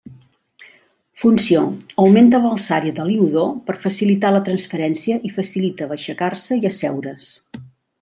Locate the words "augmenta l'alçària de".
2.05-3.07